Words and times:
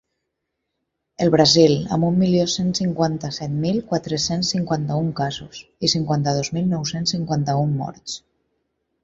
El 1.25 1.29
Brasil, 1.33 1.75
amb 1.97 2.07
un 2.07 2.17
milió 2.21 2.45
cent 2.53 2.71
cinquanta-set 2.79 3.53
mil 3.67 3.77
quatre-cents 3.93 4.51
cinquanta-un 4.57 5.13
casos 5.21 5.61
i 5.89 5.93
cinquanta-dos 5.95 6.51
mil 6.59 6.67
nou-cents 6.73 7.17
cinquanta-un 7.19 7.79
morts. 7.85 8.19